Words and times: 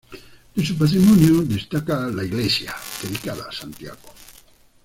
De 0.55 0.65
su 0.65 0.75
patrimonio 0.79 1.43
destaca 1.43 2.07
la 2.07 2.23
iglesia, 2.23 2.73
dedicada 3.03 3.47
a 3.47 3.51
Santiago. 3.51 4.09